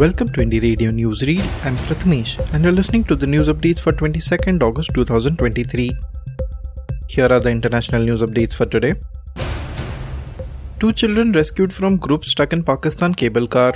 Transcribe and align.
Welcome 0.00 0.28
to 0.34 0.42
Indie 0.42 0.60
Radio 0.60 0.90
Newsreel. 0.90 1.44
I'm 1.64 1.74
Prathamesh 1.86 2.38
and 2.52 2.62
you're 2.62 2.70
listening 2.70 3.02
to 3.04 3.16
the 3.16 3.26
news 3.26 3.48
updates 3.48 3.80
for 3.80 3.92
22nd 3.92 4.62
August 4.62 4.90
2023. 4.92 5.90
Here 7.08 7.28
are 7.32 7.40
the 7.40 7.48
international 7.48 8.02
news 8.02 8.20
updates 8.20 8.52
for 8.52 8.66
today. 8.66 8.92
Two 10.78 10.92
children 10.92 11.32
rescued 11.32 11.72
from 11.72 11.96
group 11.96 12.26
stuck 12.26 12.52
in 12.52 12.62
Pakistan 12.62 13.14
cable 13.14 13.48
car. 13.48 13.72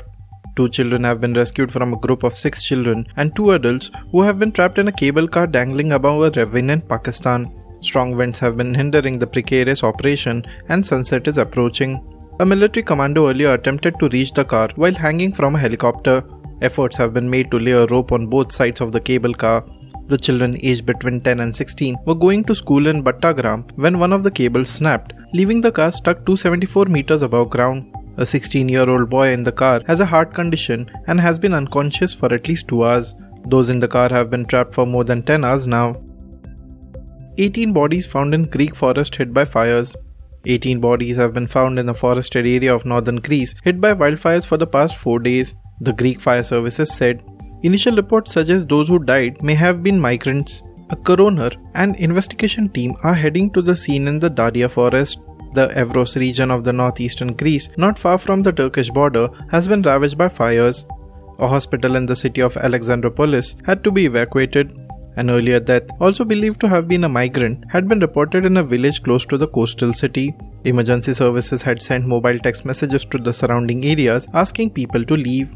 Two 0.57 0.69
children 0.69 1.05
have 1.05 1.23
been 1.23 1.33
rescued 1.33 1.73
from 1.73 1.95
a 1.95 1.97
group 1.97 2.23
of 2.23 2.37
six 2.37 2.63
children 2.65 3.07
and 3.17 3.35
two 3.35 3.53
adults 3.53 3.91
who 4.11 4.21
have 4.21 4.39
been 4.39 4.53
trapped 4.53 4.77
in 4.77 4.89
a 4.89 4.93
cable 4.93 5.27
car 5.27 5.47
dangling 5.47 5.93
above 5.93 6.23
a 6.23 6.31
ravine 6.39 6.69
in 6.69 6.83
Pakistan. 6.83 7.51
Strong 7.81 8.15
winds 8.19 8.39
have 8.41 8.59
been 8.59 8.75
hindering 8.75 9.19
the 9.19 9.27
precarious 9.27 9.83
operation 9.83 10.45
and 10.69 10.85
sunset 10.85 11.27
is 11.29 11.39
approaching. 11.39 11.99
A 12.43 12.47
military 12.47 12.83
commando 12.83 13.29
earlier 13.29 13.53
attempted 13.53 13.99
to 13.99 14.09
reach 14.09 14.33
the 14.33 14.47
car 14.47 14.71
while 14.77 14.95
hanging 14.95 15.31
from 15.31 15.57
a 15.57 15.59
helicopter. 15.59 16.25
Efforts 16.63 16.97
have 16.97 17.13
been 17.13 17.29
made 17.29 17.51
to 17.51 17.59
lay 17.59 17.73
a 17.73 17.85
rope 17.89 18.13
on 18.13 18.29
both 18.29 18.51
sides 18.51 18.81
of 18.81 18.93
the 18.93 19.01
cable 19.09 19.35
car. 19.35 19.63
The 20.07 20.17
children 20.17 20.57
aged 20.63 20.87
between 20.87 21.21
10 21.21 21.41
and 21.41 21.55
16 21.55 21.99
were 22.07 22.15
going 22.15 22.45
to 22.45 22.55
school 22.55 22.87
in 22.87 23.05
Battagram 23.05 23.71
when 23.77 23.99
one 23.99 24.15
of 24.15 24.23
the 24.23 24.31
cables 24.31 24.71
snapped, 24.71 25.13
leaving 25.35 25.61
the 25.61 25.71
car 25.71 25.93
stuck 25.93 26.25
274 26.25 26.87
meters 26.87 27.21
above 27.21 27.51
ground. 27.51 27.95
A 28.17 28.25
16 28.25 28.71
year 28.71 28.89
old 28.89 29.11
boy 29.11 29.29
in 29.35 29.45
the 29.45 29.53
car 29.53 29.83
has 29.87 30.01
a 30.01 30.07
heart 30.07 30.33
condition 30.33 30.91
and 31.09 31.21
has 31.21 31.39
been 31.39 31.53
unconscious 31.53 32.15
for 32.15 32.33
at 32.33 32.49
least 32.49 32.69
2 32.69 32.85
hours. 32.87 33.15
Those 33.45 33.69
in 33.69 33.81
the 33.81 33.95
car 33.99 34.09
have 34.09 34.31
been 34.31 34.47
trapped 34.47 34.75
for 34.75 34.87
more 34.87 35.05
than 35.05 35.23
10 35.25 35.45
hours 35.45 35.67
now. 35.67 35.89
18 37.37 37.75
bodies 37.75 38.07
found 38.07 38.33
in 38.33 38.45
Greek 38.45 38.75
forest 38.75 39.17
hit 39.17 39.35
by 39.35 39.45
fires. 39.45 39.95
18 40.47 40.81
bodies 40.81 41.17
have 41.17 41.35
been 41.35 41.47
found 41.47 41.79
in 41.79 41.87
the 41.87 41.95
forested 41.95 42.47
area 42.47 42.75
of 42.75 42.85
northern 42.85 43.17
Greece 43.17 43.55
hit 43.63 43.81
by 43.81 43.95
wildfires 43.95 44.47
for 44.47 44.57
the 44.57 44.67
past 44.67 44.97
4 44.97 45.19
days, 45.19 45.55
the 45.81 45.93
Greek 45.93 46.21
fire 46.21 46.43
services 46.43 46.95
said. 46.95 47.23
Initial 47.63 47.97
reports 47.97 48.33
suggest 48.33 48.69
those 48.69 48.89
who 48.89 48.99
died 48.99 49.43
may 49.43 49.55
have 49.55 49.83
been 49.83 50.01
migrants. 50.01 50.63
A 50.89 50.97
coroner 50.97 51.51
and 51.75 51.95
investigation 51.97 52.69
team 52.69 52.97
are 53.03 53.15
heading 53.15 53.51
to 53.53 53.63
the 53.63 53.77
scene 53.77 54.09
in 54.09 54.19
the 54.19 54.31
Dadia 54.31 54.71
forest. 54.71 55.19
The 55.53 55.69
Evros 55.69 56.17
region 56.17 56.51
of 56.51 56.65
the 56.65 56.73
northeastern 56.73 57.35
Greece, 57.35 57.69
not 57.77 57.99
far 57.99 58.19
from 58.19 58.43
the 58.43 58.53
Turkish 58.53 58.89
border, 58.91 59.29
has 59.51 59.69
been 59.69 59.83
ravaged 59.83 60.17
by 60.17 60.29
fires. 60.29 60.87
A 61.39 61.49
hospital 61.49 61.97
in 61.97 62.07
the 62.07 62.17
city 62.17 62.41
of 62.41 62.55
Alexandroupolis 62.55 63.65
had 63.67 63.85
to 63.85 63.91
be 63.91 64.07
evacuated. 64.07 64.77
An 65.21 65.29
earlier 65.29 65.61
death, 65.61 65.87
also 66.01 66.25
believed 66.25 66.61
to 66.61 66.69
have 66.69 66.89
been 66.89 67.05
a 67.05 67.09
migrant, 67.09 67.65
had 67.71 67.87
been 67.89 68.01
reported 68.01 68.47
in 68.47 68.57
a 68.57 68.63
village 68.63 69.03
close 69.03 69.27
to 69.27 69.37
the 69.37 69.49
coastal 69.49 69.93
city. 69.93 70.35
Emergency 70.65 71.13
services 71.13 71.61
had 71.61 71.83
sent 71.83 72.07
mobile 72.07 72.39
text 72.39 72.65
messages 72.65 73.05
to 73.05 73.19
the 73.19 73.35
surrounding 73.41 73.85
areas 73.85 74.27
asking 74.33 74.71
people 74.71 75.05
to 75.05 75.19
leave. 75.19 75.55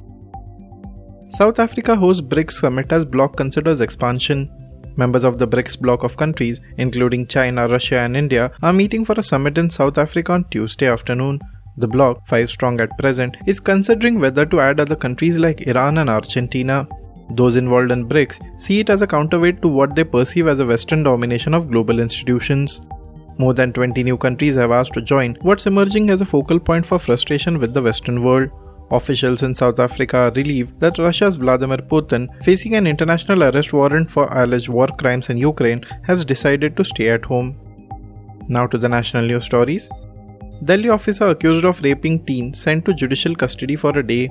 South 1.31 1.59
Africa 1.59 1.97
hosts 1.97 2.21
BRICS 2.21 2.61
summit 2.61 2.93
as 2.93 3.06
bloc 3.06 3.39
considers 3.39 3.81
expansion. 3.81 4.51
Members 4.98 5.25
of 5.25 5.39
the 5.39 5.48
BRICS 5.48 5.81
bloc 5.81 6.05
of 6.05 6.19
countries, 6.19 6.61
including 6.77 7.27
China, 7.27 7.67
Russia, 7.67 8.01
and 8.01 8.19
India, 8.19 8.53
are 8.62 8.75
meeting 8.75 9.03
for 9.03 9.19
a 9.19 9.23
summit 9.23 9.56
in 9.56 9.71
South 9.71 9.97
Africa 9.97 10.33
on 10.33 10.45
Tuesday 10.51 10.89
afternoon. 10.89 11.41
The 11.78 11.89
bloc, 11.89 12.27
five 12.27 12.51
strong 12.51 12.81
at 12.81 12.99
present, 12.99 13.34
is 13.47 13.61
considering 13.61 14.21
whether 14.21 14.44
to 14.44 14.61
add 14.61 14.78
other 14.78 14.94
countries 15.06 15.38
like 15.38 15.62
Iran 15.62 15.97
and 15.97 16.11
Argentina. 16.11 16.87
Those 17.31 17.57
involved 17.57 17.91
in 17.91 18.09
BRICS 18.09 18.61
see 18.61 18.81
it 18.81 18.91
as 18.91 19.03
a 19.03 19.07
counterweight 19.07 19.62
to 19.62 19.69
what 19.69 19.95
they 19.95 20.05
perceive 20.05 20.47
as 20.47 20.61
a 20.61 20.67
Western 20.67 21.03
domination 21.03 21.55
of 21.55 21.71
global 21.71 22.01
institutions. 22.01 22.81
More 23.39 23.55
than 23.55 23.73
20 23.73 24.05
new 24.05 24.17
countries 24.17 24.57
have 24.57 24.71
asked 24.71 24.95
to 24.95 25.03
join 25.03 25.37
what's 25.43 25.67
emerging 25.67 26.11
as 26.11 26.21
a 26.21 26.27
focal 26.27 26.61
point 26.61 26.87
for 26.87 26.99
frustration 26.99 27.59
with 27.59 27.75
the 27.75 27.83
Western 27.83 28.23
world. 28.23 28.51
Officials 28.91 29.43
in 29.43 29.55
South 29.55 29.81
Africa 29.81 30.17
are 30.19 30.33
relieved 30.33 30.79
that 30.79 30.99
Russia's 30.99 31.37
Vladimir 31.37 31.79
Putin, 31.79 32.29
facing 32.45 32.75
an 32.75 32.87
international 32.87 33.43
arrest 33.43 33.73
warrant 33.73 34.11
for 34.11 34.27
alleged 34.31 34.69
war 34.69 34.87
crimes 34.87 35.31
in 35.31 35.39
Ukraine, 35.39 35.85
has 36.03 36.25
decided 36.25 36.77
to 36.77 36.85
stay 36.85 37.09
at 37.09 37.25
home. 37.25 37.56
Now 38.49 38.67
to 38.67 38.79
the 38.79 38.89
national 38.89 39.27
news 39.27 39.45
stories. 39.45 39.91
Delhi 40.62 40.91
officer 40.91 41.29
accused 41.29 41.65
of 41.65 41.83
raping 41.83 42.25
teen 42.25 42.55
sent 42.55 42.85
to 42.85 42.95
judicial 42.95 43.35
custody 43.35 43.75
for 43.75 43.99
a 43.99 44.06
day. 44.06 44.31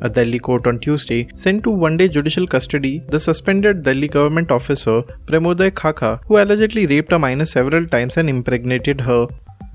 A 0.00 0.08
Delhi 0.08 0.38
court 0.38 0.66
on 0.66 0.78
Tuesday 0.80 1.28
sent 1.34 1.62
to 1.64 1.70
one 1.70 1.96
day 1.96 2.08
judicial 2.08 2.46
custody 2.46 3.02
the 3.08 3.20
suspended 3.20 3.82
Delhi 3.82 4.08
government 4.08 4.50
officer 4.50 5.02
Premoday 5.26 5.70
Khakha, 5.70 6.20
who 6.26 6.38
allegedly 6.38 6.86
raped 6.86 7.12
a 7.12 7.18
minor 7.18 7.46
several 7.46 7.86
times 7.86 8.16
and 8.16 8.28
impregnated 8.28 9.00
her. 9.02 9.28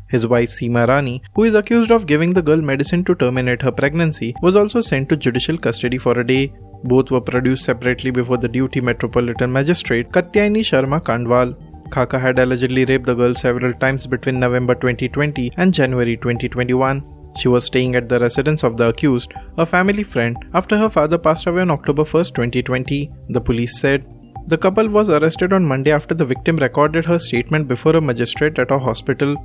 His 0.10 0.26
wife 0.26 0.52
Seema 0.52 0.88
Rani, 0.88 1.22
who 1.36 1.44
is 1.44 1.54
accused 1.54 1.92
of 1.92 2.08
giving 2.08 2.34
the 2.34 2.42
girl 2.42 2.62
medicine 2.62 3.04
to 3.06 3.16
terminate 3.16 3.62
her 3.62 3.72
pregnancy, 3.72 4.34
was 4.42 4.56
also 4.56 4.80
sent 4.80 5.10
to 5.10 5.18
judicial 5.18 5.58
custody 5.58 5.98
for 5.98 6.18
a 6.20 6.26
day. 6.26 6.54
Both 6.84 7.12
were 7.12 7.22
produced 7.22 7.66
separately 7.66 8.12
before 8.12 8.38
the 8.38 8.48
duty 8.48 8.80
metropolitan 8.80 9.52
magistrate 9.52 10.10
Katyayani 10.10 10.62
Sharma 10.62 11.02
Kandwal. 11.02 11.56
Khakha 11.90 12.20
had 12.20 12.40
allegedly 12.40 12.86
raped 12.86 13.06
the 13.06 13.16
girl 13.16 13.34
several 13.34 13.74
times 13.74 14.08
between 14.08 14.40
November 14.40 14.76
2020 14.76 15.52
and 15.58 15.74
January 15.74 16.18
2021. 16.18 17.17
She 17.38 17.48
was 17.48 17.66
staying 17.66 17.96
at 17.96 18.10
the 18.10 18.20
residence 18.20 18.64
of 18.64 18.78
the 18.78 18.90
accused, 18.90 19.34
a 19.58 19.66
family 19.66 20.04
friend, 20.04 20.38
after 20.54 20.78
her 20.78 20.90
father 20.90 21.18
passed 21.18 21.46
away 21.46 21.62
on 21.62 21.72
October 21.72 22.04
1, 22.04 22.26
2020, 22.26 23.12
the 23.30 23.42
police 23.42 23.80
said. 23.80 24.06
The 24.48 24.58
couple 24.58 24.88
was 24.88 25.10
arrested 25.10 25.54
on 25.54 25.66
Monday 25.66 25.92
after 25.92 26.16
the 26.16 26.26
victim 26.26 26.58
recorded 26.58 27.06
her 27.06 27.20
statement 27.20 27.68
before 27.68 27.96
a 27.96 28.02
magistrate 28.02 28.58
at 28.58 28.72
a 28.72 28.80
hospital. 28.80 29.36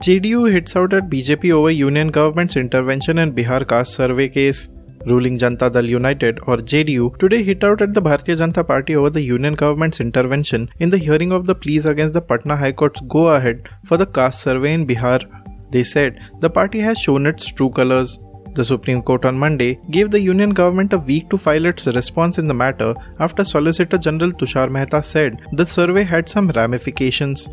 JDU 0.00 0.50
hits 0.50 0.74
out 0.74 0.92
at 0.92 1.08
BJP 1.08 1.52
over 1.52 1.70
union 1.70 2.08
government's 2.08 2.56
intervention 2.56 3.18
in 3.18 3.32
Bihar 3.32 3.68
caste 3.68 3.94
survey 3.94 4.28
case. 4.28 4.68
Ruling 5.06 5.38
Janata 5.38 5.70
Dal 5.72 5.84
United 5.84 6.40
or 6.46 6.56
JDU 6.56 7.18
today 7.18 7.42
hit 7.42 7.62
out 7.64 7.82
at 7.82 7.92
the 7.92 8.02
Bharatiya 8.02 8.36
Janata 8.38 8.66
Party 8.66 8.96
over 8.96 9.10
the 9.10 9.20
union 9.20 9.54
government's 9.54 10.00
intervention 10.00 10.68
in 10.78 10.90
the 10.90 10.98
hearing 10.98 11.32
of 11.32 11.46
the 11.46 11.54
pleas 11.54 11.86
against 11.86 12.14
the 12.14 12.20
Patna 12.20 12.56
High 12.56 12.72
Court's 12.72 13.00
go 13.02 13.28
ahead 13.28 13.68
for 13.84 13.96
the 13.96 14.06
caste 14.06 14.40
survey 14.40 14.72
in 14.72 14.86
Bihar. 14.86 15.41
They 15.72 15.82
said 15.82 16.20
the 16.40 16.50
party 16.50 16.80
has 16.80 16.98
shown 16.98 17.26
its 17.26 17.50
true 17.50 17.70
colors. 17.70 18.18
The 18.54 18.64
Supreme 18.64 19.02
Court 19.02 19.24
on 19.24 19.38
Monday 19.38 19.80
gave 19.90 20.10
the 20.10 20.20
Union 20.20 20.50
government 20.50 20.92
a 20.92 20.98
week 20.98 21.30
to 21.30 21.38
file 21.38 21.64
its 21.64 21.86
response 21.86 22.38
in 22.38 22.46
the 22.46 22.58
matter 22.62 22.94
after 23.18 23.44
Solicitor 23.44 23.96
General 23.96 24.32
Tushar 24.32 24.70
Mehta 24.70 25.02
said 25.02 25.40
the 25.52 25.64
survey 25.64 26.02
had 26.04 26.28
some 26.28 26.50
ramifications. 26.50 27.48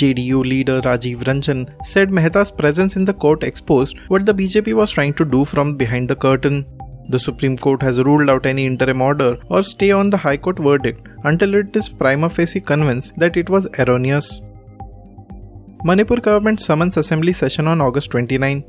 JDU 0.00 0.40
leader 0.52 0.80
Rajiv 0.82 1.22
Ranjan 1.28 1.62
said 1.86 2.10
Mehta's 2.10 2.50
presence 2.50 2.96
in 2.96 3.04
the 3.04 3.14
court 3.14 3.44
exposed 3.44 3.96
what 4.08 4.26
the 4.26 4.34
BJP 4.34 4.74
was 4.74 4.90
trying 4.90 5.14
to 5.14 5.24
do 5.24 5.44
from 5.44 5.76
behind 5.76 6.10
the 6.10 6.16
curtain. 6.16 6.66
The 7.08 7.20
Supreme 7.20 7.56
Court 7.56 7.80
has 7.82 8.02
ruled 8.02 8.28
out 8.28 8.46
any 8.46 8.66
interim 8.66 9.00
order 9.00 9.38
or 9.48 9.62
stay 9.62 9.92
on 9.92 10.10
the 10.10 10.16
High 10.16 10.36
Court 10.36 10.58
verdict 10.58 11.08
until 11.24 11.54
it 11.54 11.76
is 11.76 11.88
prima 11.88 12.28
facie 12.28 12.60
convinced 12.60 13.16
that 13.16 13.36
it 13.36 13.48
was 13.48 13.68
erroneous. 13.78 14.40
Manipur 15.84 16.16
government 16.16 16.60
summons 16.60 16.96
assembly 16.96 17.32
session 17.32 17.68
on 17.68 17.80
August 17.80 18.10
29. 18.10 18.64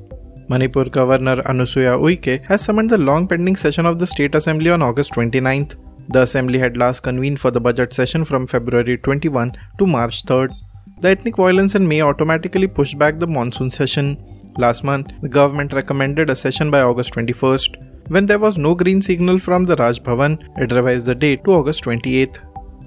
Manipur 0.50 0.86
Governor 0.86 1.38
Anusuya 1.44 1.98
Uike 1.98 2.44
has 2.44 2.62
summoned 2.64 2.90
the 2.90 2.98
long 2.98 3.28
pending 3.28 3.56
session 3.56 3.86
of 3.86 3.98
the 3.98 4.06
state 4.06 4.36
assembly 4.36 4.70
on 4.70 4.82
August 4.82 5.14
29th. 5.14 5.76
The 6.10 6.22
assembly 6.24 6.60
had 6.60 6.78
last 6.78 7.04
convened 7.04 7.40
for 7.40 7.50
the 7.50 7.62
budget 7.62 7.94
session 7.94 8.26
from 8.26 8.46
February 8.46 8.98
21 8.98 9.54
to 9.80 9.88
March 9.88 10.26
3rd. 10.26 10.54
The 11.00 11.10
ethnic 11.10 11.38
violence 11.38 11.76
in 11.76 11.88
May 11.88 12.02
automatically 12.02 12.68
pushed 12.68 13.00
back 13.00 13.20
the 13.20 13.28
monsoon 13.28 13.70
session. 13.70 14.18
Last 14.58 14.84
month, 14.84 15.12
the 15.22 15.30
government 15.30 15.74
recommended 15.74 16.30
a 16.30 16.36
session 16.36 16.70
by 16.70 16.82
August 16.82 17.14
21st. 17.14 18.10
When 18.10 18.26
there 18.26 18.40
was 18.40 18.58
no 18.58 18.76
green 18.76 19.02
signal 19.02 19.40
from 19.40 19.66
the 19.66 19.76
Raj 19.76 20.02
Bhavan, 20.02 20.40
it 20.58 20.74
revised 20.74 21.08
the 21.08 21.16
date 21.16 21.44
to 21.46 21.52
August 21.54 21.84
28th. 21.84 22.40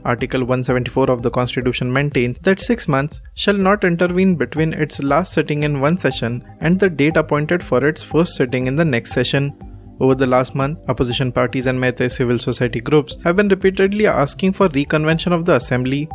Article 0.05 0.41
174 0.41 1.11
of 1.11 1.23
the 1.23 1.31
Constitution 1.31 1.93
maintains 1.93 2.38
that 2.41 2.61
six 2.61 2.88
months 2.88 3.20
shall 3.35 3.56
not 3.56 3.85
intervene 3.85 4.35
between 4.35 4.73
its 4.73 5.02
last 5.02 5.32
sitting 5.32 5.62
in 5.62 5.81
one 5.81 5.97
session 5.97 6.44
and 6.61 6.79
the 6.79 6.88
date 6.88 7.17
appointed 7.17 7.62
for 7.62 7.87
its 7.87 8.02
first 8.02 8.37
sitting 8.37 8.67
in 8.67 8.76
the 8.76 8.85
next 8.85 9.12
session. 9.12 9.52
Over 10.00 10.14
the 10.14 10.26
last 10.26 10.55
month, 10.55 10.79
opposition 10.88 11.31
parties 11.31 11.67
and 11.67 11.79
Meitei 11.79 12.11
civil 12.11 12.38
society 12.38 12.81
groups 12.81 13.19
have 13.25 13.37
been 13.37 13.49
repeatedly 13.49 14.06
asking 14.06 14.55
for 14.55 14.69
reconvention 14.69 15.32
of 15.32 15.44
the 15.44 15.56
assembly. 15.56 16.08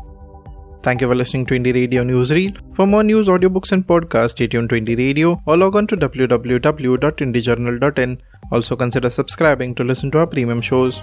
Thank 0.82 1.02
you 1.02 1.08
for 1.08 1.16
listening 1.16 1.46
to 1.48 1.56
Indie 1.56 1.74
Radio 1.74 2.04
Newsreel. 2.04 2.76
For 2.76 2.88
more 2.88 3.04
news, 3.04 3.28
audiobooks, 3.28 3.72
and 3.72 3.86
podcasts, 3.86 4.32
stay 4.32 4.48
tuned 4.48 4.70
to 4.70 4.76
Indie 4.76 4.98
Radio 4.98 5.42
or 5.46 5.58
log 5.58 5.76
on 5.76 5.88
to 5.88 5.98
www.indiejournal.in. 5.98 8.22
Also, 8.52 8.76
consider 8.76 9.10
subscribing 9.10 9.74
to 9.76 9.84
listen 9.84 10.12
to 10.12 10.20
our 10.20 10.28
premium 10.28 10.62
shows. 10.62 11.02